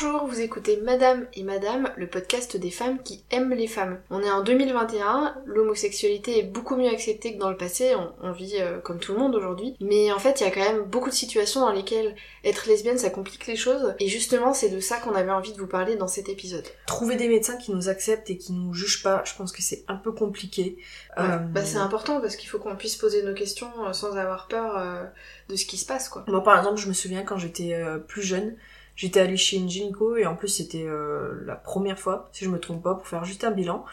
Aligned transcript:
Bonjour, 0.00 0.26
vous 0.26 0.40
écoutez 0.40 0.76
Madame 0.76 1.26
et 1.34 1.42
Madame, 1.42 1.90
le 1.96 2.06
podcast 2.06 2.56
des 2.56 2.70
femmes 2.70 3.02
qui 3.02 3.24
aiment 3.32 3.52
les 3.52 3.66
femmes. 3.66 3.98
On 4.10 4.22
est 4.22 4.30
en 4.30 4.44
2021, 4.44 5.34
l'homosexualité 5.44 6.38
est 6.38 6.44
beaucoup 6.44 6.76
mieux 6.76 6.88
acceptée 6.88 7.34
que 7.34 7.40
dans 7.40 7.50
le 7.50 7.56
passé, 7.56 7.96
on, 8.22 8.30
vit 8.30 8.58
euh, 8.60 8.78
comme 8.78 9.00
tout 9.00 9.12
le 9.12 9.18
monde 9.18 9.34
aujourd'hui, 9.34 9.74
mais 9.80 10.12
en 10.12 10.20
fait 10.20 10.40
il 10.40 10.44
y 10.44 10.46
a 10.46 10.52
quand 10.52 10.60
même 10.60 10.84
beaucoup 10.84 11.08
de 11.08 11.14
situations 11.14 11.62
dans 11.62 11.72
lesquelles 11.72 12.14
être 12.44 12.68
lesbienne 12.68 12.96
ça 12.96 13.10
complique 13.10 13.48
les 13.48 13.56
choses, 13.56 13.96
et 13.98 14.06
justement 14.06 14.54
c'est 14.54 14.68
de 14.68 14.78
ça 14.78 14.98
qu'on 14.98 15.16
avait 15.16 15.32
envie 15.32 15.52
de 15.52 15.58
vous 15.58 15.66
parler 15.66 15.96
dans 15.96 16.06
cet 16.06 16.28
épisode. 16.28 16.66
Trouver 16.86 17.16
des 17.16 17.26
médecins 17.26 17.56
qui 17.56 17.72
nous 17.72 17.88
acceptent 17.88 18.30
et 18.30 18.38
qui 18.38 18.52
nous 18.52 18.72
jugent 18.74 19.02
pas, 19.02 19.24
je 19.24 19.34
pense 19.34 19.50
que 19.50 19.62
c'est 19.62 19.84
un 19.88 19.96
peu 19.96 20.12
compliqué. 20.12 20.78
Euh, 21.18 21.38
bah 21.38 21.64
c'est 21.64 21.78
important 21.78 22.20
parce 22.20 22.36
qu'il 22.36 22.48
faut 22.48 22.60
qu'on 22.60 22.76
puisse 22.76 22.94
poser 22.94 23.24
nos 23.24 23.34
questions 23.34 23.72
euh, 23.84 23.92
sans 23.92 24.16
avoir 24.16 24.46
peur 24.46 25.10
de 25.48 25.56
ce 25.56 25.66
qui 25.66 25.76
se 25.76 25.86
passe 25.86 26.08
quoi. 26.08 26.24
Moi 26.28 26.44
par 26.44 26.56
exemple 26.56 26.80
je 26.80 26.86
me 26.86 26.92
souviens 26.92 27.24
quand 27.24 27.36
j'étais 27.36 27.74
plus 28.06 28.22
jeune, 28.22 28.54
J'étais 28.98 29.20
allée 29.20 29.36
chez 29.36 29.58
une 29.58 29.68
et 30.16 30.26
en 30.26 30.34
plus 30.34 30.48
c'était 30.48 30.84
euh, 30.84 31.40
la 31.46 31.54
première 31.54 32.00
fois, 32.00 32.28
si 32.32 32.44
je 32.44 32.50
me 32.50 32.58
trompe 32.58 32.82
pas, 32.82 32.96
pour 32.96 33.06
faire 33.06 33.24
juste 33.24 33.44
un 33.44 33.52
bilan. 33.52 33.84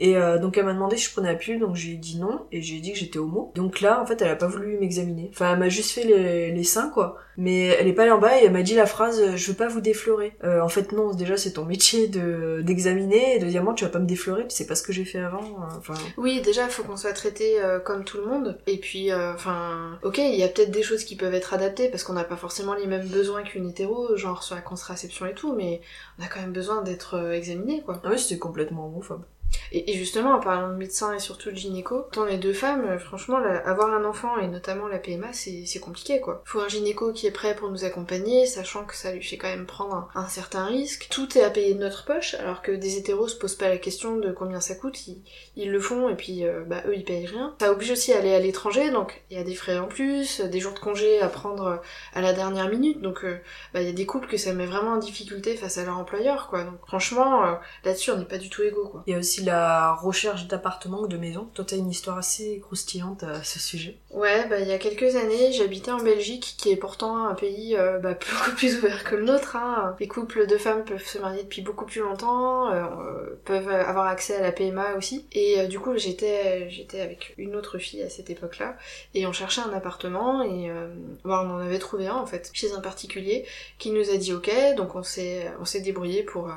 Et 0.00 0.16
euh, 0.16 0.38
donc 0.38 0.56
elle 0.56 0.64
m'a 0.64 0.72
demandé 0.72 0.96
si 0.96 1.04
je 1.04 1.12
prenais 1.12 1.30
la 1.30 1.38
pilule, 1.38 1.60
donc 1.60 1.76
j'ai 1.76 1.92
dit 1.92 2.18
non, 2.18 2.46
et 2.50 2.62
j'ai 2.62 2.80
dit 2.80 2.92
que 2.92 2.98
j'étais 2.98 3.18
homo. 3.18 3.52
Donc 3.54 3.82
là, 3.82 4.00
en 4.00 4.06
fait, 4.06 4.20
elle 4.22 4.30
a 4.30 4.36
pas 4.36 4.46
voulu 4.46 4.78
m'examiner. 4.78 5.28
Enfin, 5.30 5.52
elle 5.52 5.58
m'a 5.58 5.68
juste 5.68 5.90
fait 5.90 6.04
les, 6.04 6.50
les, 6.50 6.64
seins, 6.64 6.88
quoi. 6.88 7.18
Mais 7.36 7.66
elle 7.66 7.86
est 7.86 7.92
pas 7.92 8.02
allée 8.02 8.10
en 8.10 8.18
bas 8.18 8.40
et 8.40 8.46
elle 8.46 8.52
m'a 8.52 8.62
dit 8.62 8.74
la 8.74 8.86
phrase 8.86 9.36
«je 9.36 9.50
veux 9.50 9.56
pas 9.56 9.68
vous 9.68 9.82
déflorer 9.82 10.32
euh, 10.42 10.62
En 10.62 10.68
fait, 10.68 10.92
non, 10.92 11.12
déjà 11.12 11.36
c'est 11.36 11.52
ton 11.52 11.66
métier 11.66 12.08
de 12.08 12.62
d'examiner, 12.62 13.36
et 13.36 13.38
deuxièmement, 13.38 13.74
tu 13.74 13.84
vas 13.84 13.90
pas 13.90 13.98
me 13.98 14.06
déflorer, 14.06 14.48
tu 14.48 14.56
sais 14.56 14.66
pas 14.66 14.74
ce 14.74 14.82
que 14.82 14.92
j'ai 14.92 15.04
fait 15.04 15.18
avant. 15.18 15.42
Euh, 15.42 15.76
enfin... 15.76 15.94
Oui, 16.16 16.40
déjà, 16.40 16.66
faut 16.68 16.82
qu'on 16.82 16.96
soit 16.96 17.12
traité 17.12 17.58
comme 17.84 18.04
tout 18.04 18.16
le 18.16 18.24
monde. 18.24 18.58
Et 18.66 18.78
puis, 18.78 19.12
enfin, 19.12 19.98
ok, 20.02 20.16
il 20.16 20.34
y 20.34 20.42
a 20.42 20.48
peut-être 20.48 20.70
des 20.70 20.82
choses 20.82 21.04
qui 21.04 21.16
peuvent 21.16 21.34
être 21.34 21.52
adaptées, 21.52 21.90
parce 21.90 22.04
qu'on 22.04 22.14
n'a 22.14 22.24
pas 22.24 22.36
forcément 22.36 22.72
les 22.72 22.86
mêmes 22.86 23.06
besoins 23.06 23.42
qu'une 23.42 23.68
hétéro, 23.68 24.16
genre 24.16 24.42
sur 24.42 24.54
la 24.54 24.62
contraception 24.62 25.26
et 25.26 25.34
tout, 25.34 25.54
mais 25.54 25.82
on 26.18 26.24
a 26.24 26.26
quand 26.26 26.40
même 26.40 26.52
besoin 26.52 26.80
d'être 26.80 27.32
examiné, 27.32 27.82
quoi. 27.82 28.00
Ah 28.02 28.08
oui, 28.10 28.18
c'était 28.18 28.38
complètement 28.38 28.86
homophobe. 28.86 29.24
Et, 29.72 29.94
justement, 29.94 30.32
en 30.34 30.40
parlant 30.40 30.68
de 30.68 30.76
médecin 30.76 31.14
et 31.14 31.20
surtout 31.20 31.50
de 31.50 31.56
gynéco, 31.56 32.06
tant 32.12 32.24
les 32.24 32.38
deux 32.38 32.52
femmes, 32.52 32.84
euh, 32.86 32.98
franchement, 32.98 33.38
avoir 33.64 33.92
un 33.92 34.04
enfant 34.04 34.38
et 34.38 34.48
notamment 34.48 34.88
la 34.88 34.98
PMA, 34.98 35.32
c'est 35.32 35.80
compliqué 35.80 36.20
quoi. 36.20 36.42
Faut 36.44 36.60
un 36.60 36.68
gynéco 36.68 37.12
qui 37.12 37.26
est 37.26 37.30
prêt 37.30 37.54
pour 37.54 37.70
nous 37.70 37.84
accompagner, 37.84 38.46
sachant 38.46 38.84
que 38.84 38.96
ça 38.96 39.12
lui 39.12 39.22
fait 39.22 39.36
quand 39.36 39.48
même 39.48 39.66
prendre 39.66 40.08
un, 40.14 40.28
certain 40.28 40.66
risque. 40.66 41.08
Tout 41.10 41.38
est 41.38 41.42
à 41.42 41.50
payer 41.50 41.74
de 41.74 41.80
notre 41.80 42.04
poche, 42.04 42.34
alors 42.34 42.62
que 42.62 42.72
des 42.72 42.96
hétéros 42.96 43.28
se 43.28 43.36
posent 43.36 43.56
pas 43.56 43.68
la 43.68 43.78
question 43.78 44.16
de 44.16 44.32
combien 44.32 44.60
ça 44.60 44.74
coûte, 44.74 44.98
ils, 45.56 45.70
le 45.70 45.80
font 45.80 46.08
et 46.08 46.16
puis 46.16 46.44
euh, 46.44 46.64
bah 46.66 46.82
eux 46.86 46.94
ils 46.96 47.04
payent 47.04 47.26
rien. 47.26 47.54
Ça 47.60 47.70
oblige 47.70 47.92
aussi 47.92 48.12
à 48.12 48.18
aller 48.18 48.34
à 48.34 48.40
l'étranger, 48.40 48.90
donc 48.90 49.22
il 49.30 49.36
y 49.36 49.40
a 49.40 49.44
des 49.44 49.54
frais 49.54 49.78
en 49.78 49.86
plus, 49.86 50.40
des 50.40 50.58
jours 50.60 50.72
de 50.72 50.78
congé 50.78 51.20
à 51.20 51.28
prendre 51.28 51.80
à 52.14 52.20
la 52.20 52.32
dernière 52.32 52.68
minute, 52.68 53.00
donc 53.00 53.24
euh, 53.24 53.38
bah 53.72 53.82
il 53.82 53.86
y 53.86 53.90
a 53.90 53.94
des 53.94 54.06
couples 54.06 54.28
que 54.28 54.36
ça 54.36 54.52
met 54.52 54.66
vraiment 54.66 54.92
en 54.92 54.98
difficulté 54.98 55.56
face 55.56 55.78
à 55.78 55.84
leur 55.84 55.98
employeur 55.98 56.48
quoi. 56.48 56.64
Donc 56.64 56.80
franchement, 56.86 57.58
là-dessus 57.84 58.10
on 58.10 58.18
n'est 58.18 58.24
pas 58.24 58.38
du 58.38 58.50
tout 58.50 58.62
égaux 58.62 58.88
quoi. 58.88 59.04
Y 59.06 59.14
a 59.14 59.18
aussi 59.18 59.39
la 59.44 59.94
recherche 59.94 60.46
d'appartements 60.46 61.00
ou 61.00 61.08
de 61.08 61.16
maisons. 61.16 61.48
Toi, 61.54 61.64
t'as 61.66 61.76
une 61.76 61.90
histoire 61.90 62.18
assez 62.18 62.60
croustillante 62.60 63.22
à 63.22 63.42
ce 63.42 63.58
sujet. 63.58 63.98
Ouais, 64.10 64.44
bah 64.48 64.58
il 64.58 64.66
y 64.66 64.72
a 64.72 64.78
quelques 64.78 65.14
années, 65.14 65.52
j'habitais 65.52 65.92
en 65.92 66.02
Belgique, 66.02 66.56
qui 66.58 66.72
est 66.72 66.76
pourtant 66.76 67.26
un 67.26 67.34
pays 67.34 67.76
euh, 67.76 68.00
bah, 68.00 68.14
beaucoup 68.30 68.56
plus 68.56 68.76
ouvert 68.78 69.04
que 69.04 69.14
le 69.14 69.22
nôtre. 69.22 69.54
Hein. 69.54 69.94
Les 70.00 70.08
couples 70.08 70.48
de 70.48 70.58
femmes 70.58 70.84
peuvent 70.84 71.06
se 71.06 71.18
marier 71.18 71.44
depuis 71.44 71.62
beaucoup 71.62 71.86
plus 71.86 72.00
longtemps, 72.00 72.72
euh, 72.72 73.38
peuvent 73.44 73.68
avoir 73.68 74.08
accès 74.08 74.34
à 74.34 74.42
la 74.42 74.50
PMA 74.50 74.96
aussi. 74.96 75.26
Et 75.30 75.60
euh, 75.60 75.68
du 75.68 75.78
coup, 75.78 75.96
j'étais 75.96 76.68
j'étais 76.70 77.00
avec 77.00 77.34
une 77.38 77.54
autre 77.54 77.78
fille 77.78 78.02
à 78.02 78.10
cette 78.10 78.30
époque-là, 78.30 78.76
et 79.14 79.28
on 79.28 79.32
cherchait 79.32 79.60
un 79.60 79.72
appartement, 79.72 80.42
et 80.42 80.72
bah, 81.24 81.44
on 81.46 81.50
en 81.50 81.58
avait 81.58 81.78
trouvé 81.78 82.08
un 82.08 82.16
en 82.16 82.26
fait, 82.26 82.50
chez 82.52 82.72
un 82.72 82.80
particulier, 82.80 83.46
qui 83.78 83.92
nous 83.92 84.10
a 84.10 84.16
dit 84.16 84.32
ok, 84.32 84.50
donc 84.76 84.96
on 84.96 85.04
s'est 85.04 85.80
débrouillé 85.84 86.24
pour 86.24 86.50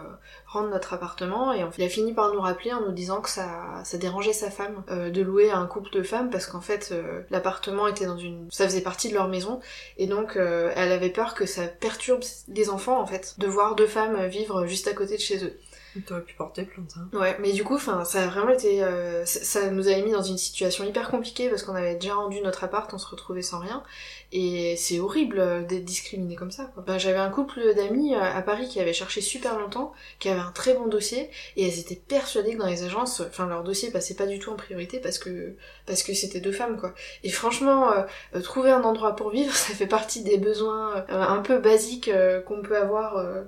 rendre 0.53 0.69
notre 0.69 0.93
appartement, 0.93 1.51
et 1.53 1.65
il 1.77 1.83
a 1.83 1.89
fini 1.89 2.13
par 2.13 2.31
nous 2.31 2.39
rappeler 2.39 2.73
en 2.73 2.81
nous 2.81 2.91
disant 2.91 3.21
que 3.21 3.29
ça, 3.29 3.81
ça 3.83 3.97
dérangeait 3.97 4.33
sa 4.33 4.51
femme 4.51 4.83
euh, 4.89 5.09
de 5.09 5.21
louer 5.21 5.49
à 5.49 5.57
un 5.57 5.65
couple 5.65 5.89
de 5.91 6.03
femmes 6.03 6.29
parce 6.29 6.45
qu'en 6.45 6.61
fait 6.61 6.89
euh, 6.91 7.21
l'appartement 7.43 7.87
était 7.87 8.05
dans 8.05 8.17
une, 8.17 8.49
ça 8.51 8.65
faisait 8.65 8.81
partie 8.81 9.09
de 9.09 9.13
leur 9.13 9.27
maison 9.27 9.59
et 9.97 10.07
donc 10.07 10.37
euh, 10.37 10.71
elle 10.75 10.93
avait 10.93 11.09
peur 11.09 11.33
que 11.33 11.45
ça 11.45 11.67
perturbe 11.67 12.23
les 12.47 12.69
enfants 12.69 13.01
en 13.01 13.05
fait 13.05 13.35
de 13.37 13.47
voir 13.47 13.75
deux 13.75 13.87
femmes 13.87 14.25
vivre 14.27 14.65
juste 14.65 14.87
à 14.87 14.93
côté 14.93 15.15
de 15.17 15.21
chez 15.21 15.43
eux. 15.43 15.59
T'aurais 16.01 16.21
pu 16.21 16.33
porter 16.33 16.63
plainte. 16.63 16.95
Hein. 16.97 17.07
Ouais, 17.13 17.37
mais 17.39 17.51
du 17.51 17.63
coup, 17.63 17.75
enfin, 17.75 18.03
ça 18.03 18.23
a 18.23 18.27
vraiment 18.27 18.49
été, 18.49 18.83
euh, 18.83 19.25
ça, 19.25 19.69
nous 19.69 19.87
avait 19.87 20.01
mis 20.01 20.11
dans 20.11 20.23
une 20.23 20.39
situation 20.39 20.83
hyper 20.83 21.09
compliquée 21.11 21.49
parce 21.49 21.61
qu'on 21.61 21.75
avait 21.75 21.95
déjà 21.95 22.15
rendu 22.15 22.41
notre 22.41 22.63
appart, 22.63 22.91
on 22.93 22.97
se 22.97 23.05
retrouvait 23.05 23.43
sans 23.43 23.59
rien, 23.59 23.83
et 24.31 24.75
c'est 24.75 24.99
horrible 24.99 25.39
euh, 25.39 25.61
d'être 25.61 25.85
discriminé 25.85 26.35
comme 26.35 26.49
ça. 26.49 26.65
Quoi. 26.73 26.83
Ben, 26.87 26.97
j'avais 26.97 27.19
un 27.19 27.29
couple 27.29 27.75
d'amis 27.75 28.15
à 28.15 28.41
Paris 28.41 28.67
qui 28.67 28.79
avait 28.79 28.93
cherché 28.93 29.21
super 29.21 29.59
longtemps, 29.59 29.93
qui 30.17 30.29
avait 30.29 30.39
un 30.39 30.51
très 30.51 30.73
bon 30.73 30.87
dossier, 30.87 31.29
et 31.57 31.67
elles 31.67 31.79
étaient 31.79 32.01
persuadées 32.07 32.53
que 32.53 32.59
dans 32.59 32.67
les 32.67 32.83
agences, 32.83 33.21
enfin, 33.21 33.45
leur 33.45 33.63
dossier 33.63 33.91
passait 33.91 34.15
pas 34.15 34.25
du 34.25 34.39
tout 34.39 34.49
en 34.49 34.55
priorité 34.55 34.99
parce 34.99 35.19
que 35.19 35.55
parce 35.85 36.01
que 36.01 36.13
c'était 36.13 36.39
deux 36.39 36.51
femmes, 36.51 36.77
quoi. 36.77 36.95
Et 37.23 37.29
franchement, 37.33 37.91
trouver 38.43 38.71
un 38.71 38.83
endroit 38.83 39.15
pour 39.15 39.29
vivre, 39.29 39.53
ça 39.55 39.73
fait 39.73 39.87
partie 39.87 40.23
des 40.23 40.37
besoins 40.37 41.05
un 41.09 41.39
peu 41.39 41.59
basiques 41.59 42.11
qu'on 42.45 42.61
peut 42.61 42.77
avoir 42.77 43.45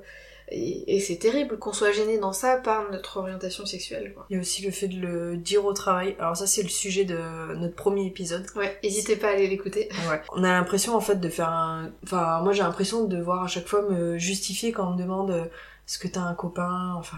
et, 0.51 1.00
c'est 1.00 1.18
terrible 1.18 1.57
qu'on 1.57 1.73
soit 1.73 1.91
gêné 1.91 2.19
dans 2.19 2.34
ça 2.34 2.57
par 2.57 2.91
notre 2.91 3.18
orientation 3.18 3.66
sexuelle. 3.66 4.13
Quoi. 4.13 4.28
Il 4.29 4.35
y 4.35 4.38
a 4.38 4.41
aussi 4.41 4.63
le 4.63 4.72
fait 4.72 4.88
de 4.88 5.00
le 5.00 5.38
dire 5.38 5.66
au 5.66 5.73
travail. 5.73 6.16
Alors 6.19 6.38
ça 6.38 6.46
c'est 6.46 6.62
le 6.62 6.69
sujet 6.69 7.03
de 7.03 7.18
notre 7.56 7.75
premier 7.75 8.06
épisode. 8.06 8.46
Ouais, 8.56 8.78
n'hésitez 8.84 9.16
pas 9.16 9.29
à 9.29 9.31
aller 9.31 9.47
l'écouter. 9.47 9.90
Ouais. 10.09 10.22
On 10.34 10.44
a 10.44 10.52
l'impression 10.52 10.96
en 10.96 11.00
fait 11.00 11.16
de 11.16 11.29
faire 11.29 11.50
un... 11.50 11.91
Enfin 12.03 12.41
moi 12.41 12.53
j'ai 12.53 12.62
l'impression 12.62 13.06
de 13.06 13.16
devoir 13.16 13.44
à 13.44 13.47
chaque 13.47 13.67
fois 13.67 13.81
me 13.90 14.19
justifier 14.19 14.72
quand 14.72 14.88
on 14.88 14.94
me 14.94 15.02
demande 15.02 15.31
euh, 15.31 15.46
est-ce 15.46 15.97
que 15.97 16.07
t'as 16.07 16.22
un 16.22 16.35
copain 16.35 16.94
Enfin... 16.97 17.17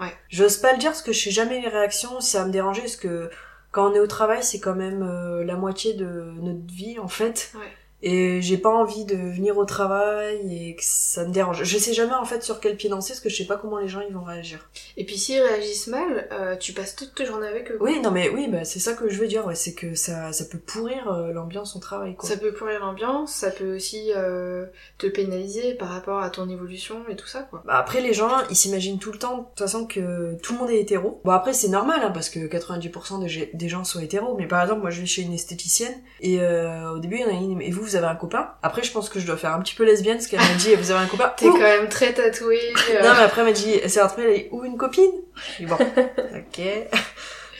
Ouais. 0.00 0.14
J'ose 0.28 0.58
pas 0.58 0.72
le 0.72 0.78
dire 0.78 0.90
parce 0.90 1.02
que 1.02 1.12
je 1.12 1.18
sais 1.18 1.30
jamais 1.32 1.60
les 1.60 1.68
réactions, 1.68 2.20
si 2.20 2.30
ça 2.30 2.40
va 2.40 2.44
me 2.46 2.52
déranger 2.52 2.82
parce 2.82 2.94
que 2.94 3.28
quand 3.70 3.90
on 3.90 3.94
est 3.94 4.00
au 4.00 4.06
travail 4.06 4.42
c'est 4.42 4.60
quand 4.60 4.74
même 4.74 5.02
euh, 5.02 5.44
la 5.44 5.56
moitié 5.56 5.94
de 5.94 6.32
notre 6.40 6.72
vie 6.72 6.98
en 6.98 7.08
fait. 7.08 7.52
Et 8.00 8.40
j'ai 8.40 8.58
pas 8.58 8.70
envie 8.70 9.04
de 9.04 9.16
venir 9.16 9.58
au 9.58 9.64
travail 9.64 10.68
et 10.68 10.76
que 10.76 10.82
ça 10.84 11.24
me 11.24 11.32
dérange. 11.32 11.64
Je 11.64 11.78
sais 11.78 11.92
jamais 11.92 12.14
en 12.14 12.24
fait 12.24 12.42
sur 12.42 12.60
quel 12.60 12.76
pied 12.76 12.88
danser 12.88 13.12
parce 13.12 13.20
que 13.20 13.28
je 13.28 13.36
sais 13.36 13.46
pas 13.46 13.56
comment 13.56 13.78
les 13.78 13.88
gens 13.88 14.00
ils 14.08 14.14
vont 14.14 14.22
réagir. 14.22 14.68
Et 14.96 15.04
puis 15.04 15.18
s'ils 15.18 15.40
réagissent 15.40 15.88
mal, 15.88 16.28
euh, 16.32 16.56
tu 16.56 16.72
passes 16.72 16.94
toute 16.94 17.14
ta 17.14 17.24
journée 17.24 17.48
avec 17.48 17.72
eux. 17.72 17.78
Oui, 17.80 18.00
non 18.00 18.12
mais 18.12 18.28
oui, 18.28 18.46
bah 18.48 18.64
c'est 18.64 18.78
ça 18.78 18.92
que 18.92 19.08
je 19.08 19.18
veux 19.18 19.26
dire, 19.26 19.46
ouais, 19.46 19.56
c'est 19.56 19.74
que 19.74 19.96
ça, 19.96 20.32
ça 20.32 20.44
peut 20.44 20.58
pourrir 20.58 21.10
euh, 21.10 21.32
l'ambiance 21.32 21.74
au 21.74 21.80
travail 21.80 22.14
quoi. 22.14 22.28
Ça 22.28 22.36
peut 22.36 22.52
pourrir 22.52 22.78
l'ambiance, 22.80 23.32
ça 23.32 23.50
peut 23.50 23.74
aussi 23.74 24.12
euh, 24.14 24.66
te 24.98 25.08
pénaliser 25.08 25.74
par 25.74 25.88
rapport 25.88 26.20
à 26.20 26.30
ton 26.30 26.48
évolution 26.48 27.02
et 27.08 27.16
tout 27.16 27.26
ça 27.26 27.42
quoi. 27.42 27.64
Bah 27.66 27.78
après 27.78 28.00
les 28.00 28.14
gens, 28.14 28.30
ils 28.48 28.56
s'imaginent 28.56 29.00
tout 29.00 29.10
le 29.10 29.18
temps 29.18 29.38
de 29.38 29.42
toute 29.42 29.58
façon 29.58 29.86
que 29.86 30.36
tout 30.40 30.52
le 30.52 30.60
monde 30.60 30.70
est 30.70 30.80
hétéro. 30.80 31.20
Bon 31.24 31.32
après 31.32 31.52
c'est 31.52 31.68
normal 31.68 32.00
hein, 32.04 32.12
parce 32.12 32.30
que 32.30 32.38
90% 32.38 33.24
des, 33.24 33.50
des 33.52 33.68
gens 33.68 33.82
sont 33.82 33.98
hétéros, 33.98 34.36
mais 34.38 34.46
par 34.46 34.62
exemple 34.62 34.82
moi 34.82 34.90
je 34.90 35.00
vais 35.00 35.06
chez 35.06 35.22
une 35.22 35.32
esthéticienne 35.32 35.94
et 36.20 36.38
au 36.40 36.98
début 37.00 37.16
il 37.16 37.22
y 37.22 37.24
en 37.24 37.28
a 37.28 37.32
une 37.32 37.60
et 37.60 37.70
vous 37.70 37.87
vous 37.88 37.96
avez 37.96 38.06
un 38.06 38.14
copain. 38.14 38.50
Après, 38.62 38.82
je 38.82 38.92
pense 38.92 39.08
que 39.08 39.18
je 39.18 39.26
dois 39.26 39.36
faire 39.36 39.52
un 39.52 39.60
petit 39.60 39.74
peu 39.74 39.84
lesbienne, 39.84 40.16
parce 40.16 40.26
qu'elle 40.26 40.40
m'a 40.40 40.54
dit, 40.58 40.74
vous 40.74 40.90
avez 40.90 41.04
un 41.04 41.06
copain. 41.06 41.32
T'es 41.36 41.46
quand 41.46 41.58
même 41.58 41.88
très 41.88 42.12
tatouée. 42.12 42.72
Euh. 42.90 43.02
non, 43.02 43.14
mais 43.16 43.24
après, 43.24 43.40
elle 43.40 43.48
m'a 43.48 43.52
dit, 43.52 43.80
c'est 43.86 44.00
un 44.00 44.08
elle 44.18 44.30
a 44.30 44.34
dit, 44.34 44.46
ou 44.50 44.64
une 44.64 44.76
copine. 44.76 45.10
bon, 45.60 45.74
ok. 45.76 46.60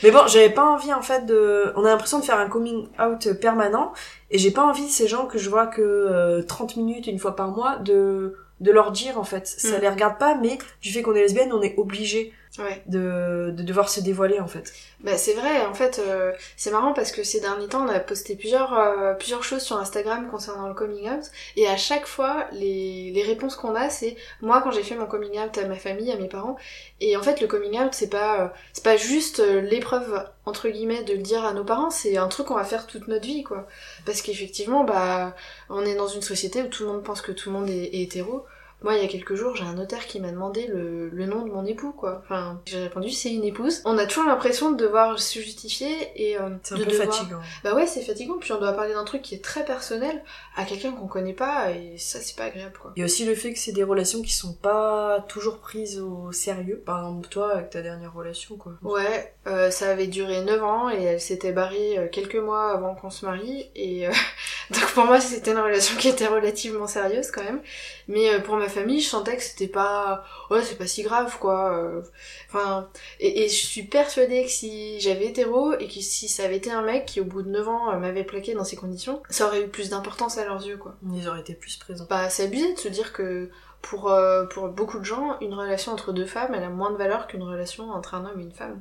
Mais 0.02 0.10
bon, 0.10 0.26
j'avais 0.28 0.50
pas 0.50 0.64
envie, 0.64 0.92
en 0.92 1.02
fait, 1.02 1.26
de, 1.26 1.72
on 1.74 1.84
a 1.84 1.88
l'impression 1.88 2.20
de 2.20 2.24
faire 2.24 2.38
un 2.38 2.48
coming 2.48 2.88
out 3.00 3.32
permanent, 3.40 3.92
et 4.30 4.38
j'ai 4.38 4.50
pas 4.50 4.64
envie, 4.64 4.88
ces 4.88 5.08
gens 5.08 5.26
que 5.26 5.38
je 5.38 5.50
vois 5.50 5.66
que 5.66 6.44
30 6.46 6.72
euh, 6.72 6.80
minutes, 6.80 7.06
une 7.06 7.18
fois 7.18 7.34
par 7.34 7.50
mois, 7.50 7.76
de, 7.76 8.36
de 8.60 8.70
leur 8.70 8.92
dire, 8.92 9.18
en 9.18 9.24
fait. 9.24 9.46
Ça 9.46 9.78
mm. 9.78 9.80
les 9.80 9.88
regarde 9.88 10.18
pas, 10.18 10.34
mais 10.36 10.58
du 10.82 10.92
fait 10.92 11.02
qu'on 11.02 11.14
est 11.14 11.22
lesbienne, 11.22 11.52
on 11.52 11.62
est 11.62 11.74
obligé 11.76 12.32
ouais. 12.58 12.82
de, 12.86 13.52
de 13.56 13.62
devoir 13.62 13.88
se 13.88 14.00
dévoiler 14.00 14.40
en 14.40 14.46
fait. 14.46 14.72
Bah 15.00 15.16
c'est 15.16 15.34
vrai, 15.34 15.64
en 15.66 15.74
fait 15.74 16.00
euh, 16.00 16.32
c'est 16.56 16.70
marrant 16.70 16.92
parce 16.92 17.12
que 17.12 17.22
ces 17.22 17.40
derniers 17.40 17.68
temps 17.68 17.84
on 17.84 17.88
a 17.88 18.00
posté 18.00 18.34
plusieurs, 18.34 18.78
euh, 18.78 19.14
plusieurs 19.14 19.44
choses 19.44 19.62
sur 19.62 19.76
Instagram 19.76 20.28
concernant 20.30 20.68
le 20.68 20.74
coming 20.74 21.08
out 21.08 21.24
et 21.56 21.68
à 21.68 21.76
chaque 21.76 22.06
fois 22.06 22.46
les, 22.52 23.10
les 23.12 23.22
réponses 23.22 23.54
qu'on 23.56 23.74
a 23.74 23.90
c'est 23.90 24.16
moi 24.40 24.60
quand 24.62 24.70
j'ai 24.72 24.82
fait 24.82 24.96
mon 24.96 25.06
coming 25.06 25.38
out 25.38 25.56
à 25.56 25.66
ma 25.66 25.76
famille, 25.76 26.10
à 26.10 26.16
mes 26.16 26.28
parents 26.28 26.56
et 27.00 27.16
en 27.16 27.22
fait 27.22 27.40
le 27.40 27.46
coming 27.46 27.78
out 27.80 27.94
c'est 27.94 28.10
pas, 28.10 28.40
euh, 28.42 28.48
c'est 28.72 28.84
pas 28.84 28.96
juste 28.96 29.38
l'épreuve 29.38 30.24
entre 30.44 30.68
guillemets 30.68 31.04
de 31.04 31.12
le 31.12 31.22
dire 31.22 31.44
à 31.44 31.52
nos 31.52 31.64
parents, 31.64 31.90
c'est 31.90 32.16
un 32.16 32.28
truc 32.28 32.46
qu'on 32.46 32.54
va 32.54 32.64
faire 32.64 32.86
toute 32.86 33.06
notre 33.08 33.26
vie 33.26 33.44
quoi. 33.44 33.66
Parce 34.04 34.22
qu'effectivement 34.22 34.84
bah 34.84 35.36
on 35.68 35.84
est 35.84 35.94
dans 35.94 36.08
une 36.08 36.22
société 36.22 36.62
où 36.62 36.66
tout 36.68 36.84
le 36.84 36.90
monde 36.90 37.04
pense 37.04 37.20
que 37.20 37.32
tout 37.32 37.50
le 37.50 37.56
monde 37.58 37.68
est, 37.70 37.84
est 37.84 38.02
hétéro. 38.02 38.44
Moi, 38.82 38.94
il 38.96 39.02
y 39.02 39.04
a 39.04 39.08
quelques 39.08 39.34
jours, 39.34 39.56
j'ai 39.56 39.64
un 39.64 39.74
notaire 39.74 40.06
qui 40.06 40.20
m'a 40.20 40.30
demandé 40.30 40.66
le, 40.66 41.08
le, 41.08 41.26
nom 41.26 41.44
de 41.44 41.50
mon 41.50 41.64
époux, 41.64 41.92
quoi. 41.92 42.22
Enfin, 42.24 42.60
j'ai 42.66 42.80
répondu 42.80 43.10
c'est 43.10 43.32
une 43.32 43.44
épouse. 43.44 43.82
On 43.84 43.98
a 43.98 44.06
toujours 44.06 44.24
l'impression 44.24 44.70
de 44.70 44.76
devoir 44.76 45.18
se 45.18 45.40
justifier 45.40 46.12
et 46.14 46.38
euh, 46.38 46.50
c'est 46.62 46.74
un 46.74 46.78
peu 46.78 46.90
fatigant. 46.90 47.40
Bah 47.64 47.74
ouais, 47.74 47.86
c'est 47.86 48.02
fatigant. 48.02 48.38
Puis 48.38 48.52
on 48.52 48.60
doit 48.60 48.72
parler 48.72 48.94
d'un 48.94 49.04
truc 49.04 49.22
qui 49.22 49.34
est 49.34 49.44
très 49.44 49.64
personnel 49.64 50.22
à 50.56 50.64
quelqu'un 50.64 50.92
qu'on 50.92 51.08
connaît 51.08 51.32
pas 51.32 51.72
et 51.72 51.98
ça, 51.98 52.20
c'est 52.20 52.36
pas 52.36 52.44
agréable, 52.44 52.78
quoi. 52.80 52.92
Il 52.96 53.00
y 53.00 53.02
a 53.02 53.06
aussi 53.06 53.24
le 53.24 53.34
fait 53.34 53.52
que 53.52 53.58
c'est 53.58 53.72
des 53.72 53.84
relations 53.84 54.22
qui 54.22 54.32
sont 54.32 54.54
pas 54.54 55.24
toujours 55.28 55.58
prises 55.58 56.00
au 56.00 56.30
sérieux. 56.32 56.82
Par 56.84 56.98
exemple, 56.98 57.28
toi, 57.28 57.54
avec 57.54 57.70
ta 57.70 57.82
dernière 57.82 58.14
relation, 58.14 58.56
quoi. 58.56 58.74
Ouais, 58.82 59.34
euh, 59.46 59.70
ça 59.70 59.90
avait 59.90 60.06
duré 60.06 60.42
9 60.42 60.62
ans 60.62 60.90
et 60.90 61.02
elle 61.02 61.20
s'était 61.20 61.52
barrée 61.52 61.98
euh, 61.98 62.08
quelques 62.08 62.36
mois 62.36 62.70
avant 62.70 62.94
qu'on 62.94 63.10
se 63.10 63.24
marie 63.24 63.70
et 63.74 64.06
euh, 64.06 64.12
donc 64.70 64.86
pour 64.92 65.04
moi, 65.04 65.20
c'était 65.20 65.52
une 65.52 65.58
relation 65.58 65.96
qui 65.96 66.08
était 66.08 66.26
relativement 66.26 66.86
sérieuse 66.86 67.30
quand 67.30 67.42
même. 67.42 67.60
Mais 68.08 68.40
pour 68.42 68.56
ma 68.56 68.67
ma 68.68 68.74
famille, 68.74 69.00
je 69.00 69.08
sentais 69.08 69.36
que 69.36 69.42
c'était 69.42 69.68
pas, 69.68 70.24
ouais, 70.50 70.62
c'est 70.62 70.76
pas 70.76 70.86
si 70.86 71.02
grave, 71.02 71.38
quoi. 71.38 71.74
euh. 71.76 72.02
Enfin, 72.48 72.88
et, 73.20 73.44
et 73.44 73.48
je 73.48 73.54
suis 73.66 73.82
persuadée 73.84 74.44
que 74.44 74.50
si 74.50 75.00
j'avais 75.00 75.26
hétéro 75.26 75.72
et 75.72 75.86
que 75.88 76.00
si 76.00 76.28
ça 76.28 76.44
avait 76.44 76.56
été 76.56 76.70
un 76.70 76.82
mec 76.82 77.06
qui, 77.06 77.20
au 77.20 77.24
bout 77.24 77.42
de 77.42 77.48
9 77.48 77.68
ans, 77.68 77.90
euh, 77.92 77.98
m'avait 77.98 78.24
plaqué 78.24 78.54
dans 78.54 78.64
ces 78.64 78.76
conditions, 78.76 79.22
ça 79.30 79.46
aurait 79.46 79.62
eu 79.64 79.68
plus 79.68 79.90
d'importance 79.90 80.38
à 80.38 80.44
leurs 80.44 80.64
yeux, 80.66 80.76
quoi. 80.76 80.96
Ils 81.14 81.28
auraient 81.28 81.40
été 81.40 81.54
plus 81.54 81.76
présents. 81.76 82.06
Bah, 82.08 82.28
c'est 82.30 82.44
abusé 82.44 82.74
de 82.74 82.78
se 82.78 82.88
dire 82.88 83.12
que 83.12 83.50
pour, 83.82 84.10
euh, 84.10 84.44
pour 84.46 84.68
beaucoup 84.68 84.98
de 84.98 85.04
gens, 85.04 85.38
une 85.40 85.54
relation 85.54 85.92
entre 85.92 86.12
deux 86.12 86.26
femmes, 86.26 86.54
elle 86.54 86.64
a 86.64 86.68
moins 86.70 86.90
de 86.90 86.96
valeur 86.96 87.26
qu'une 87.26 87.42
relation 87.42 87.90
entre 87.90 88.14
un 88.14 88.24
homme 88.26 88.40
et 88.40 88.42
une 88.42 88.52
femme. 88.52 88.80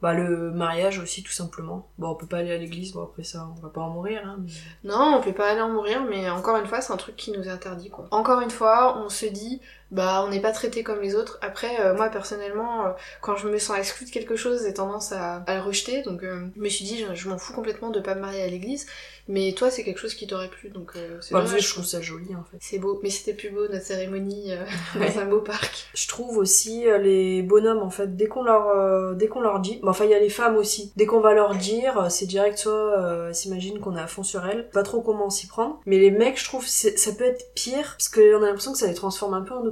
Bah 0.00 0.14
le 0.14 0.52
mariage 0.52 1.00
aussi 1.00 1.22
tout 1.24 1.32
simplement. 1.32 1.88
Bon 1.98 2.10
on 2.10 2.14
peut 2.14 2.26
pas 2.26 2.38
aller 2.38 2.52
à 2.52 2.58
l'église, 2.58 2.92
bon 2.92 3.02
après 3.02 3.24
ça 3.24 3.48
on 3.56 3.60
va 3.60 3.68
pas 3.68 3.80
en 3.80 3.90
mourir 3.90 4.22
hein. 4.24 4.38
Non, 4.84 5.16
on 5.18 5.20
peut 5.20 5.32
pas 5.32 5.50
aller 5.50 5.60
en 5.60 5.70
mourir, 5.70 6.04
mais 6.08 6.30
encore 6.30 6.56
une 6.56 6.66
fois, 6.66 6.80
c'est 6.80 6.92
un 6.92 6.96
truc 6.96 7.16
qui 7.16 7.32
nous 7.32 7.48
interdit, 7.48 7.90
quoi. 7.90 8.06
Encore 8.10 8.40
une 8.40 8.50
fois, 8.50 8.98
on 9.04 9.08
se 9.08 9.26
dit, 9.26 9.60
bah, 9.90 10.22
on 10.26 10.30
n'est 10.30 10.40
pas 10.40 10.52
traité 10.52 10.82
comme 10.82 11.00
les 11.00 11.14
autres. 11.14 11.38
Après, 11.40 11.80
euh, 11.80 11.94
moi, 11.94 12.08
personnellement, 12.10 12.86
euh, 12.86 12.90
quand 13.20 13.36
je 13.36 13.48
me 13.48 13.58
sens 13.58 13.78
exclue 13.78 14.06
de 14.06 14.10
quelque 14.10 14.36
chose, 14.36 14.62
j'ai 14.64 14.74
tendance 14.74 15.12
à, 15.12 15.36
à 15.46 15.54
le 15.54 15.60
rejeter, 15.62 16.02
donc 16.02 16.22
euh, 16.22 16.46
je 16.56 16.60
me 16.60 16.68
suis 16.68 16.84
dit, 16.84 16.98
je, 16.98 17.14
je 17.14 17.28
m'en 17.28 17.38
fous 17.38 17.52
complètement 17.52 17.90
de 17.90 18.00
pas 18.00 18.14
me 18.14 18.20
marier 18.20 18.42
à 18.42 18.46
l'église, 18.48 18.86
mais 19.28 19.52
toi, 19.52 19.70
c'est 19.70 19.84
quelque 19.84 19.98
chose 20.00 20.14
qui 20.14 20.26
t'aurait 20.26 20.48
plu, 20.48 20.70
donc 20.70 20.92
euh, 20.96 21.18
c'est 21.20 21.34
Bah, 21.34 21.44
je 21.44 21.68
trouve 21.68 21.84
ça 21.84 22.00
joli 22.00 22.34
en 22.34 22.44
fait. 22.44 22.56
C'est 22.60 22.78
beau, 22.78 22.98
mais 23.02 23.10
c'était 23.10 23.34
plus 23.34 23.50
beau, 23.50 23.68
notre 23.68 23.84
cérémonie 23.84 24.52
euh, 24.52 24.64
Ouais. 24.98 25.12
dans 25.12 25.20
un 25.20 25.26
beau 25.26 25.40
parc. 25.40 25.88
Je 25.94 26.08
trouve 26.08 26.38
aussi 26.38 26.88
euh, 26.88 26.98
les 26.98 27.42
bonhommes 27.42 27.82
en 27.82 27.90
fait, 27.90 28.16
dès 28.16 28.26
qu'on 28.26 28.42
leur, 28.42 28.68
euh, 28.68 29.14
dès 29.14 29.28
qu'on 29.28 29.40
leur 29.40 29.60
dit, 29.60 29.80
bon, 29.82 29.90
enfin 29.90 30.04
il 30.06 30.10
y 30.10 30.14
a 30.14 30.18
les 30.18 30.30
femmes 30.30 30.56
aussi, 30.56 30.92
dès 30.96 31.06
qu'on 31.06 31.20
va 31.20 31.34
leur 31.34 31.54
dire, 31.54 32.06
c'est 32.10 32.26
direct 32.26 32.56
soit 32.58 32.72
euh, 32.72 33.32
s'imagine 33.32 33.80
qu'on 33.80 33.96
est 33.96 34.00
à 34.00 34.06
fond 34.06 34.22
sur 34.22 34.46
elles, 34.46 34.68
pas 34.70 34.82
trop 34.82 35.00
comment 35.02 35.28
s'y 35.30 35.46
prendre. 35.46 35.78
Mais 35.86 35.98
les 35.98 36.10
mecs, 36.10 36.38
je 36.38 36.44
trouve 36.44 36.66
ça 36.66 37.12
peut 37.12 37.24
être 37.24 37.52
pire 37.54 37.96
parce 37.98 38.08
qu'on 38.08 38.42
a 38.42 38.46
l'impression 38.46 38.72
que 38.72 38.78
ça 38.78 38.86
les 38.86 38.94
transforme 38.94 39.34
un 39.34 39.42
peu 39.42 39.54
en 39.54 39.62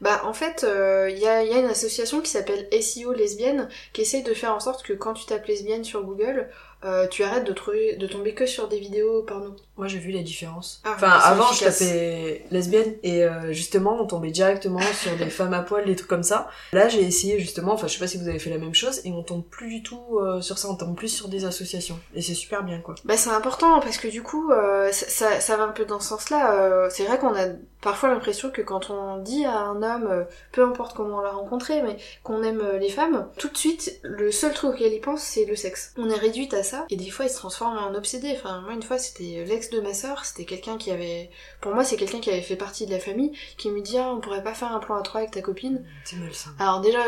Bah 0.00 0.22
en 0.24 0.32
fait, 0.32 0.64
euh, 0.64 1.10
il 1.10 1.18
il 1.18 1.22
y 1.22 1.26
a 1.26 1.58
une 1.58 1.66
association 1.66 2.20
qui 2.20 2.30
s'appelle 2.30 2.68
SEO 2.80 3.12
lesbienne 3.12 3.68
qui 3.92 4.02
essaie 4.02 4.22
de 4.22 4.34
faire 4.34 4.54
en 4.54 4.60
sorte 4.60 4.82
que 4.82 4.92
quand 4.92 5.14
tu 5.14 5.26
tapes 5.26 5.46
lesbienne 5.46 5.84
sur 5.84 6.04
Google, 6.04 6.48
euh, 6.84 7.08
tu 7.08 7.24
arrêtes 7.24 7.44
de, 7.44 7.52
trouver, 7.52 7.96
de 7.96 8.06
tomber 8.06 8.34
que 8.34 8.46
sur 8.46 8.68
des 8.68 8.78
vidéos 8.78 9.22
porno. 9.22 9.56
Moi 9.76 9.88
j'ai 9.88 9.98
vu 9.98 10.12
la 10.12 10.22
différence. 10.22 10.80
Ah, 10.84 10.92
enfin 10.94 11.10
avant 11.10 11.46
je 11.48 11.64
efficaces. 11.64 11.80
tapais 11.80 12.44
lesbienne 12.52 12.94
et 13.02 13.24
euh, 13.24 13.52
justement 13.52 14.00
on 14.00 14.06
tombait 14.06 14.30
directement 14.30 14.80
sur 14.94 15.16
des 15.16 15.28
femmes 15.28 15.54
à 15.54 15.62
poil, 15.62 15.84
des 15.86 15.96
trucs 15.96 16.08
comme 16.08 16.22
ça. 16.22 16.48
Là 16.72 16.88
j'ai 16.88 17.02
essayé 17.02 17.40
justement, 17.40 17.72
enfin 17.72 17.88
je 17.88 17.94
sais 17.94 17.98
pas 17.98 18.06
si 18.06 18.16
vous 18.16 18.28
avez 18.28 18.38
fait 18.38 18.50
la 18.50 18.58
même 18.58 18.74
chose 18.74 19.00
et 19.04 19.10
on 19.10 19.24
tombe 19.24 19.44
plus 19.44 19.68
du 19.68 19.82
tout 19.82 20.20
euh, 20.20 20.40
sur 20.40 20.56
ça, 20.56 20.68
on 20.68 20.76
tombe 20.76 20.96
plus 20.96 21.08
sur 21.08 21.26
des 21.26 21.44
associations 21.44 21.98
et 22.14 22.22
c'est 22.22 22.34
super 22.34 22.62
bien 22.62 22.78
quoi. 22.78 22.94
Bah 23.04 23.16
c'est 23.16 23.30
important 23.30 23.80
parce 23.80 23.98
que 23.98 24.06
du 24.06 24.22
coup 24.22 24.52
ça, 24.92 25.08
ça, 25.08 25.40
ça 25.40 25.56
va 25.56 25.64
un 25.64 25.72
peu 25.72 25.84
dans 25.84 25.98
ce 25.98 26.08
sens-là. 26.08 26.88
C'est 26.90 27.04
vrai 27.04 27.18
qu'on 27.18 27.34
a 27.34 27.46
parfois 27.80 28.08
l'impression 28.10 28.50
que 28.50 28.62
quand 28.62 28.90
on 28.90 29.18
dit 29.18 29.44
à 29.44 29.56
un 29.58 29.82
homme, 29.82 30.26
peu 30.52 30.62
importe 30.62 30.96
comment 30.96 31.18
on 31.18 31.20
l'a 31.20 31.30
rencontré, 31.30 31.82
mais 31.82 31.96
qu'on 32.22 32.42
aime 32.44 32.62
les 32.80 32.88
femmes, 32.88 33.28
tout 33.36 33.48
de 33.48 33.56
suite 33.56 33.98
le 34.02 34.30
seul 34.30 34.52
truc 34.52 34.74
auquel 34.74 34.92
il 34.92 35.00
pense 35.00 35.22
c'est 35.22 35.44
le 35.44 35.56
sexe. 35.56 35.92
On 35.96 36.08
est 36.08 36.14
réduite 36.14 36.54
à 36.54 36.62
ça 36.68 36.86
et 36.90 36.96
des 36.96 37.10
fois 37.10 37.24
il 37.24 37.30
se 37.30 37.36
transforme 37.36 37.76
en 37.78 37.94
obsédé. 37.94 38.32
Enfin 38.36 38.60
moi 38.60 38.72
une 38.74 38.82
fois 38.82 38.98
c'était 38.98 39.44
l'ex 39.46 39.70
de 39.70 39.80
ma 39.80 39.94
sœur, 39.94 40.24
c'était 40.24 40.44
quelqu'un 40.44 40.76
qui 40.76 40.90
avait, 40.90 41.30
pour 41.60 41.74
moi 41.74 41.84
c'est 41.84 41.96
quelqu'un 41.96 42.20
qui 42.20 42.30
avait 42.30 42.42
fait 42.42 42.56
partie 42.56 42.86
de 42.86 42.90
la 42.92 43.00
famille, 43.00 43.32
qui 43.56 43.70
me 43.70 43.80
dit 43.80 43.98
ah 43.98 44.12
on 44.14 44.20
pourrait 44.20 44.42
pas 44.44 44.54
faire 44.54 44.72
un 44.72 44.78
plan 44.78 44.96
à 44.96 45.02
trois 45.02 45.20
avec 45.20 45.32
ta 45.32 45.40
copine. 45.42 45.84
C'est 46.04 46.16
malsain. 46.16 46.50
Alors 46.58 46.80
déjà, 46.80 47.00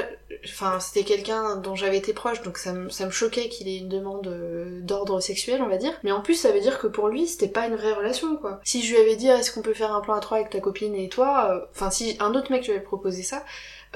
enfin 0.44 0.80
c'était 0.80 1.04
quelqu'un 1.04 1.56
dont 1.56 1.74
j'avais 1.76 1.98
été 1.98 2.12
proche, 2.12 2.42
donc 2.42 2.58
ça, 2.58 2.72
me- 2.72 2.90
ça 2.90 3.06
me 3.06 3.10
choquait 3.10 3.48
qu'il 3.48 3.68
ait 3.68 3.78
une 3.78 3.88
demande 3.88 4.26
euh, 4.28 4.80
d'ordre 4.82 5.20
sexuel, 5.20 5.62
on 5.62 5.68
va 5.68 5.76
dire. 5.76 5.92
Mais 6.02 6.12
en 6.12 6.20
plus, 6.20 6.34
ça 6.34 6.50
veut 6.52 6.60
dire 6.60 6.78
que 6.78 6.86
pour 6.86 7.08
lui, 7.08 7.26
c'était 7.26 7.48
pas 7.48 7.66
une 7.66 7.76
vraie 7.76 7.92
relation, 7.92 8.36
quoi. 8.36 8.60
Si 8.64 8.82
je 8.82 8.92
lui 8.94 9.00
avais 9.00 9.16
dit, 9.16 9.28
Ah, 9.30 9.38
est-ce 9.38 9.52
qu'on 9.52 9.62
peut 9.62 9.74
faire 9.74 9.92
un 9.94 10.00
plan 10.00 10.14
à 10.14 10.20
trois 10.20 10.38
avec 10.38 10.50
ta 10.50 10.60
copine 10.60 10.94
et 10.94 11.08
toi, 11.08 11.50
euh, 11.50 11.66
enfin 11.72 11.90
si 11.90 12.16
un 12.20 12.34
autre 12.34 12.50
mec 12.50 12.64
lui 12.64 12.72
avait 12.72 12.80
proposé 12.82 13.22
ça, 13.22 13.44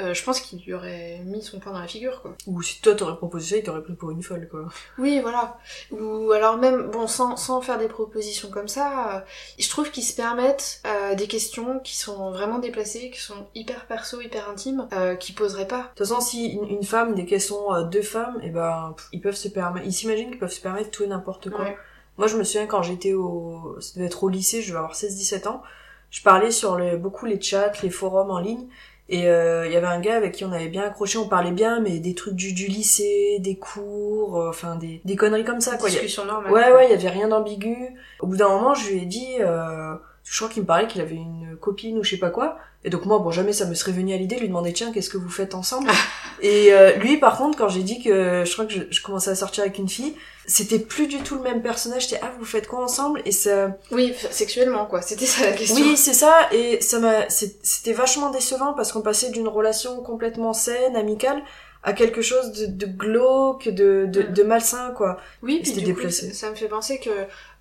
euh, 0.01 0.15
je 0.15 0.25
pense 0.25 0.41
qu'il 0.41 0.61
lui 0.65 0.75
aurait 0.75 1.21
mis 1.25 1.43
son 1.43 1.61
poing 1.61 1.73
dans 1.73 1.81
la 1.81 1.87
figure, 1.87 2.23
quoi. 2.23 2.37
Ou 2.47 2.63
si 2.63 2.81
toi 2.81 2.95
t'aurais 2.95 3.17
proposé 3.17 3.51
ça, 3.51 3.57
il 3.59 3.63
t'aurait 3.63 3.83
pris 3.83 3.95
pour 3.95 4.11
une 4.11 4.23
folle 4.23 4.49
quoi. 4.51 4.69
Oui, 4.99 5.21
voilà. 5.21 5.59
Ou 5.93 6.33
alors 6.33 6.57
même, 6.57 6.91
bon, 6.91 7.07
sans, 7.07 7.37
sans 7.37 7.61
faire 7.61 7.79
des 7.79 7.89
propositions 7.89 8.51
comme 8.51 8.69
ça, 8.69 9.17
euh, 9.17 9.21
je 9.59 9.69
trouve 9.69 9.91
qu'ils 9.91 10.05
se 10.05 10.15
permettent 10.15 10.81
euh, 10.87 11.15
des 11.15 11.27
questions 11.27 11.79
qui 11.81 11.97
sont 11.97 12.31
vraiment 12.31 12.59
déplacées, 12.59 13.11
qui 13.11 13.21
sont 13.21 13.47
hyper 13.55 13.87
perso, 13.87 14.21
hyper 14.21 14.49
intimes, 14.49 14.89
euh, 14.93 15.15
qui 15.15 15.33
poseraient 15.33 15.69
pas. 15.69 15.83
De 15.83 15.89
toute 15.89 16.07
façon, 16.07 16.21
si 16.21 16.47
une, 16.49 16.69
une 16.69 16.83
femme, 16.83 17.15
sont 17.39 17.73
euh, 17.73 17.85
deux 17.85 18.03
femmes, 18.03 18.39
et 18.43 18.51
ben 18.51 18.95
pff, 18.97 19.09
ils 19.13 19.21
peuvent 19.21 19.37
se 19.37 19.49
permettre, 19.49 19.87
ils 19.87 19.93
s'imaginent 19.93 20.31
qu'ils 20.31 20.39
peuvent 20.39 20.53
se 20.53 20.61
permettre 20.61 20.91
tout 20.91 21.05
et 21.05 21.07
n'importe 21.07 21.51
quoi. 21.51 21.65
Ouais. 21.65 21.77
Moi, 22.17 22.29
je 22.29 22.37
me 22.37 22.45
souviens 22.45 22.67
quand 22.67 22.83
j'étais 22.83 23.13
au, 23.13 23.77
ça 23.81 23.95
devait 23.95 24.07
être 24.07 24.23
au 24.23 24.29
lycée, 24.29 24.63
je 24.63 24.69
devais 24.69 24.79
avoir 24.79 24.95
16-17 24.95 25.49
ans, 25.49 25.63
je 26.11 26.23
parlais 26.23 26.51
sur 26.53 26.77
le, 26.77 26.97
beaucoup 26.97 27.27
les 27.27 27.41
chats, 27.41 27.73
les 27.83 27.91
forums 27.91 28.31
en 28.31 28.39
ligne, 28.39 28.69
et 29.09 29.29
euh, 29.29 29.67
il 29.67 29.73
y 29.73 29.77
avait 29.77 29.87
un 29.87 30.01
gars 30.01 30.17
avec 30.17 30.33
qui 30.33 30.45
on 30.45 30.53
avait 30.53 30.69
bien 30.69 30.85
accroché, 30.85 31.19
on 31.19 31.29
parlait 31.29 31.51
bien, 31.51 31.81
mais 31.81 31.99
des 31.99 32.15
trucs 32.15 32.35
du, 32.35 32.53
du 32.55 32.67
lycée, 32.67 33.39
des 33.41 33.57
cours, 33.57 34.41
euh, 34.41 34.49
enfin 34.49 34.77
des, 34.77 35.01
des 35.05 35.17
conneries 35.17 35.45
comme 35.45 35.61
ça, 35.61 35.77
quoi. 35.77 35.91
Discussion 35.91 36.25
normale. 36.25 36.53
Ouais, 36.53 36.73
ouais, 36.73 36.87
il 36.87 36.91
y 36.91 36.95
avait 36.95 37.11
rien 37.11 37.29
d'ambigu. 37.29 37.77
Au 38.21 38.27
bout 38.27 38.37
d'un 38.37 38.49
moment, 38.49 38.75
je 38.75 38.91
lui 38.91 39.03
ai 39.03 39.07
dit, 39.07 39.37
euh, 39.41 39.95
je 40.25 40.37
crois 40.37 40.49
qu'il 40.49 40.63
me 40.63 40.67
parlait 40.67 40.87
qu'il 40.87 41.01
avait 41.01 41.17
une 41.17 41.57
copine 41.61 41.99
ou 41.99 42.05
je 42.05 42.11
sais 42.11 42.17
pas 42.17 42.31
quoi. 42.31 42.59
Et 42.85 42.91
donc 42.91 43.07
moi, 43.07 43.19
bon, 43.19 43.31
jamais 43.31 43.53
ça 43.53 43.65
me 43.65 43.75
serait 43.75 43.93
venu 43.93 44.13
à 44.13 44.17
l'idée 44.17 44.37
de 44.37 44.41
lui 44.41 44.49
demander, 44.49 44.73
tiens, 44.73 44.93
qu'est-ce 44.93 45.09
que 45.09 45.17
vous 45.17 45.31
faites 45.31 45.55
ensemble? 45.55 45.91
Et 46.43 46.73
euh, 46.73 46.95
lui, 46.97 47.17
par 47.17 47.39
contre, 47.39 47.57
quand 47.57 47.69
j'ai 47.69 47.83
dit 47.83 48.03
que 48.03 48.45
je 48.45 48.53
crois 48.53 48.67
que 48.67 48.73
je, 48.73 48.81
je 48.91 49.03
commençais 49.03 49.31
à 49.31 49.35
sortir 49.35 49.63
avec 49.63 49.79
une 49.79 49.89
fille, 49.89 50.15
c'était 50.47 50.79
plus 50.79 51.07
du 51.07 51.19
tout 51.19 51.37
le 51.37 51.41
même 51.41 51.63
personnage. 51.63 52.07
C'était, 52.07 52.21
ah, 52.23 52.33
vous 52.39 52.45
faites 52.45 52.67
quoi 52.67 52.83
ensemble? 52.83 53.23
Et 53.25 53.33
ça... 53.33 53.79
Oui, 53.91 54.15
sexuellement, 54.31 54.85
quoi. 54.85 55.01
C'était 55.01 55.25
ça 55.25 55.47
la 55.47 55.53
question. 55.53 55.77
Oui, 55.77 55.97
c'est 55.97 56.13
ça. 56.13 56.49
Et 56.53 56.81
ça 56.83 56.99
m'a, 56.99 57.29
c'était 57.31 57.95
vachement 57.95 58.31
décevant 58.31 58.75
parce 58.75 58.93
qu'on 58.93 59.01
passait 59.01 59.31
d'une 59.31 59.49
relation 59.49 60.03
complètement 60.03 60.53
saine, 60.53 60.97
amicale, 60.97 61.43
à 61.85 61.93
quelque 61.93 62.23
chose 62.23 62.53
de, 62.53 62.67
de 62.67 62.87
glauque, 62.87 63.69
de, 63.69 64.07
de, 64.09 64.23
de 64.23 64.43
malsain, 64.43 64.93
quoi. 64.97 65.19
Oui, 65.43 65.61
puis 65.63 65.73
du 65.73 65.83
déplacé. 65.83 66.29
ça, 66.33 66.47
ça 66.47 66.51
me 66.51 66.57
fait 66.57 66.69
penser 66.69 66.99
que 66.99 67.11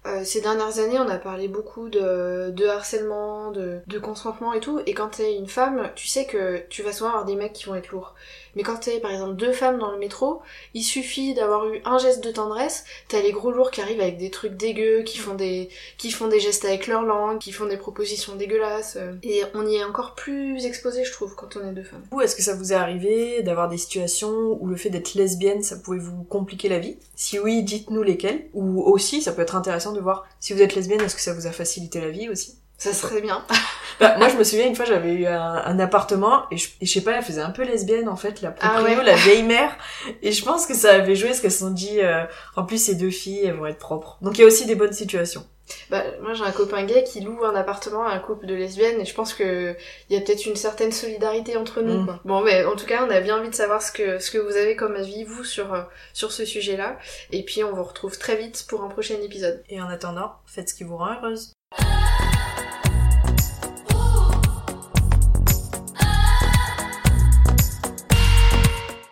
euh, 0.06 0.24
ces 0.24 0.42
dernières 0.42 0.80
années, 0.80 0.98
on 1.00 1.08
a 1.10 1.18
parlé 1.18 1.48
beaucoup 1.48 1.90
de, 1.90 2.50
de 2.52 2.66
harcèlement, 2.66 3.52
de, 3.52 3.80
de 3.88 4.00
consentement 4.00 4.54
et 4.54 4.60
tout. 4.60 4.82
Et 4.86 4.94
quand 4.94 5.10
t'es 5.10 5.36
une 5.36 5.48
femme, 5.48 5.90
tu 5.96 6.08
sais 6.08 6.26
que 6.26 6.62
tu 6.70 6.84
vas 6.84 6.92
souvent 6.94 7.10
avoir 7.10 7.26
des 7.26 7.36
mecs 7.36 7.54
qui 7.54 7.66
vont 7.66 7.76
être 7.76 7.90
lourds. 7.92 8.16
Mais 8.56 8.64
quand 8.64 8.78
t'es, 8.78 9.00
par 9.00 9.12
exemple, 9.12 9.36
deux 9.36 9.52
femmes 9.52 9.80
dans 9.80 9.92
le 9.92 9.98
métro, 9.98 10.42
il 10.74 10.84
suffit 10.84 11.34
d'avoir 11.34 11.68
eu 11.68 11.82
un 11.86 11.98
geste 11.98 12.24
de 12.24 12.32
tendresse, 12.32 12.84
t'as 13.08 13.22
les 13.22 13.32
gros 13.32 13.52
lourds 13.52 13.72
qui 13.72 13.82
arrivent 13.82 14.02
avec 14.02 14.18
des 14.18 14.30
trucs 14.30 14.56
dégueux, 14.56 15.04
qui 15.04 15.18
font 15.18 15.34
des, 15.34 15.70
qui 15.98 16.12
font 16.12 16.28
des 16.28 16.40
gestes 16.40 16.66
avec 16.66 16.88
leur 16.88 17.04
langue, 17.04 17.40
qui 17.40 17.52
font 17.52 17.66
des 17.66 17.78
propositions 17.78 18.36
dégueulasses. 18.36 18.98
euh. 18.98 19.14
Et 19.24 19.42
on 19.54 19.66
y 19.66 19.76
est 19.76 19.84
encore 19.84 20.16
plus 20.16 20.66
exposé, 20.66 21.04
je 21.04 21.12
trouve, 21.12 21.36
quand 21.36 21.58
on 21.58 21.68
est 21.68 21.74
deux 21.74 21.84
femmes. 21.84 22.04
Vous, 22.12 22.22
est-ce 22.22 22.36
que 22.36 22.44
ça 22.44 22.56
vous 22.56 22.74
est 22.74 22.76
arrivé 22.76 23.42
d'avoir 23.42 23.70
des 23.70 23.78
situations 23.78 24.58
où 24.62 24.68
le 24.68 24.76
fait 24.76 24.90
d'être 24.90 25.16
lesbienne, 25.16 25.64
ça 25.64 25.78
pouvait 25.78 25.98
vous 26.00 26.24
compliquer 26.24 26.70
la 26.70 26.80
vie? 26.80 26.98
Si 27.16 27.40
oui, 27.40 27.64
dites-nous 27.64 28.04
lesquelles. 28.04 28.48
Ou 28.54 28.82
aussi, 28.84 29.22
ça 29.22 29.32
peut 29.32 29.42
être 29.42 29.56
intéressant 29.56 29.94
de 29.94 30.00
voir 30.00 30.26
si 30.40 30.54
vous 30.54 30.62
êtes 30.62 30.76
lesbienne, 30.76 31.02
est-ce 31.02 31.16
que 31.16 31.22
ça 31.22 31.34
vous 31.34 31.48
a 31.48 31.52
facilité 31.52 32.02
la 32.02 32.10
vie 32.10 32.30
aussi? 32.30 32.58
Ça 32.84 32.94
serait 32.94 33.22
bien. 33.22 33.44
Bah, 34.00 34.16
Moi, 34.18 34.28
je 34.28 34.36
me 34.38 34.44
souviens, 34.44 34.66
une 34.66 34.76
fois, 34.76 34.86
j'avais 34.86 35.14
eu 35.14 35.28
un, 35.28 35.40
un 35.40 35.78
appartement, 35.78 36.46
et 36.50 36.58
je, 36.58 36.68
et 36.82 36.88
je 36.88 36.92
sais 36.92 37.02
pas, 37.02 37.12
elle 37.12 37.24
faisait 37.24 37.42
un 37.42 37.52
peu 37.52 37.64
lesbienne, 37.64 38.10
en 38.10 38.16
fait, 38.16 38.42
la 38.42 38.54
Ah 38.60 38.70
proprio, 38.70 38.98
ouais. 38.98 39.04
la 39.04 39.16
vieille 39.16 39.44
mère. 39.44 39.78
Et 40.24 40.32
je 40.32 40.44
pense 40.44 40.66
que 40.66 40.74
ça 40.74 40.96
avait 40.96 41.16
joué, 41.16 41.28
parce 41.30 41.42
qu'elles 41.42 41.52
se 41.52 41.60
sont 41.60 41.70
dit, 41.70 42.02
euh, 42.02 42.24
en 42.56 42.64
plus, 42.64 42.84
ces 42.84 42.96
deux 42.96 43.12
filles, 43.12 43.46
elles 43.46 43.54
vont 43.54 43.68
être 43.68 43.78
propres. 43.78 44.18
Donc, 44.22 44.40
il 44.40 44.42
y 44.42 44.44
a 44.44 44.48
aussi 44.48 44.66
des 44.66 44.74
bonnes 44.74 44.94
situations. 44.94 45.46
Bah, 45.90 46.04
moi 46.22 46.34
j'ai 46.34 46.44
un 46.44 46.52
copain 46.52 46.84
gay 46.84 47.04
qui 47.04 47.22
loue 47.22 47.46
un 47.46 47.56
appartement 47.56 48.06
à 48.06 48.12
un 48.12 48.20
couple 48.20 48.46
de 48.46 48.54
lesbiennes 48.54 49.00
et 49.00 49.06
je 49.06 49.14
pense 49.14 49.34
que 49.34 49.76
il 50.10 50.16
y 50.16 50.20
a 50.20 50.22
peut-être 50.22 50.46
une 50.46 50.58
certaine 50.58 50.92
solidarité 50.92 51.56
entre 51.56 51.82
nous. 51.82 52.02
Mm. 52.02 52.06
Quoi. 52.06 52.20
Bon, 52.26 52.42
mais 52.42 52.66
en 52.66 52.76
tout 52.76 52.86
cas, 52.86 53.06
on 53.06 53.10
a 53.10 53.22
bien 53.22 53.38
envie 53.40 53.50
de 53.50 53.56
savoir 53.56 53.82
ce 53.82 53.92
que 53.92 54.20
ce 54.20 54.30
que 54.30 54.38
vous 54.38 54.58
avez 54.58 54.76
comme 54.76 54.96
avis 54.96 55.24
vous 55.24 55.46
sur 55.46 55.74
euh, 55.74 55.84
sur 56.14 56.32
ce 56.32 56.44
sujet-là. 56.46 56.98
Et 57.32 57.44
puis 57.44 57.64
on 57.64 57.74
vous 57.74 57.84
retrouve 57.84 58.18
très 58.18 58.36
vite 58.36 58.66
pour 58.68 58.84
un 58.84 58.90
prochain 58.90 59.16
épisode. 59.24 59.64
Et 59.70 59.82
en 59.82 59.88
attendant, 59.88 60.34
faites 60.46 60.70
ce 60.70 60.74
qui 60.74 60.84
vous 60.84 60.98
rend 60.98 61.14
heureuse. 61.16 61.54